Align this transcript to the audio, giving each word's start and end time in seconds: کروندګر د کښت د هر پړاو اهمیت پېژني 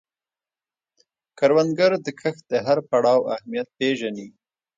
کروندګر 1.37 1.91
د 2.05 2.07
کښت 2.19 2.43
د 2.51 2.53
هر 2.65 2.77
پړاو 2.89 3.27
اهمیت 3.35 3.67
پېژني 3.77 4.27